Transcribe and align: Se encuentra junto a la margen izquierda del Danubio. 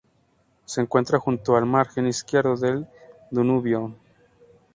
Se 0.65 0.81
encuentra 0.81 1.19
junto 1.19 1.55
a 1.55 1.59
la 1.59 1.65
margen 1.67 2.07
izquierda 2.07 2.55
del 2.55 2.87
Danubio. 3.29 3.93